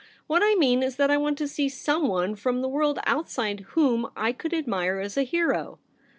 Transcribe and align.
What 0.25 0.41
I 0.43 0.55
mean 0.55 0.81
is 0.81 0.95
that 0.95 1.11
I 1.11 1.17
want 1.17 1.37
to 1.37 1.47
see 1.47 1.69
someone 1.69 2.33
from 2.33 2.61
the 2.61 2.67
world 2.67 2.97
outside 3.05 3.59
whom 3.77 4.09
I 4.17 4.31
could 4.31 4.51
admire 4.51 4.99
as 4.99 5.15
a 5.15 5.21
hero.' 5.21 5.77